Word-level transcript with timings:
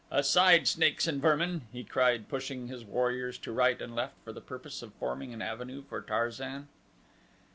Aside, 0.09 0.67
snakes 0.67 1.05
and 1.05 1.21
vermin," 1.21 1.61
he 1.71 1.83
cried 1.83 2.27
pushing 2.27 2.65
his 2.69 2.83
warriors 2.83 3.37
to 3.37 3.51
right 3.51 3.79
and 3.79 3.93
left 3.95 4.15
for 4.25 4.33
the 4.33 4.41
purpose 4.41 4.81
of 4.81 4.95
forming 4.95 5.31
an 5.31 5.43
avenue 5.43 5.83
for 5.83 6.01
Tarzan. 6.01 6.67